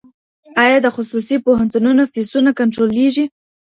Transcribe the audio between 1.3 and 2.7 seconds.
پوهنتونونو فیسونه